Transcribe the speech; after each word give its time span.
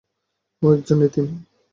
ও 0.61 0.65
একজন 0.73 0.99
এতিম। 1.01 1.27